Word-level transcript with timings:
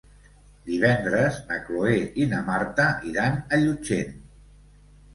Divendres 0.69 1.37
na 1.51 1.59
Cloè 1.69 1.93
i 2.25 2.29
na 2.33 2.41
Marta 2.51 2.91
iran 3.13 3.39
a 3.39 3.65
Llutxent. 3.65 4.21